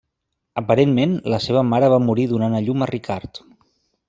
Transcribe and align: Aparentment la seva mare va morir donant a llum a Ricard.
Aparentment 0.61 1.13
la 1.33 1.39
seva 1.49 1.63
mare 1.75 1.93
va 1.95 2.01
morir 2.09 2.27
donant 2.33 2.57
a 2.57 2.63
llum 2.71 2.87
a 2.87 2.89
Ricard. 2.97 3.45